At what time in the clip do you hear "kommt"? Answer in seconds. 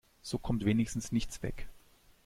0.39-0.65